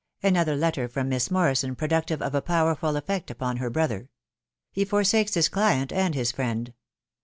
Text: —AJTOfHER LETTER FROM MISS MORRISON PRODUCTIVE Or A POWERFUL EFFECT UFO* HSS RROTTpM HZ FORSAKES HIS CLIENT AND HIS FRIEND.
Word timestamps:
—AJTOfHER 0.23 0.55
LETTER 0.57 0.87
FROM 0.87 1.09
MISS 1.09 1.29
MORRISON 1.29 1.75
PRODUCTIVE 1.75 2.23
Or 2.23 2.35
A 2.35 2.41
POWERFUL 2.41 2.95
EFFECT 2.97 3.29
UFO* 3.37 3.53
HSS 3.59 3.69
RROTTpM 3.71 4.07
HZ 4.75 4.87
FORSAKES 4.87 5.33
HIS 5.35 5.49
CLIENT 5.49 5.93
AND 5.93 6.15
HIS 6.15 6.31
FRIEND. 6.31 6.73